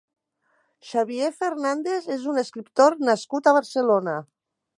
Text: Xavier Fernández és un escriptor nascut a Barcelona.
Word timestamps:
Xavier 0.91 1.29
Fernández 1.41 2.07
és 2.17 2.25
un 2.33 2.43
escriptor 2.45 2.99
nascut 3.11 3.53
a 3.53 3.55
Barcelona. 3.61 4.19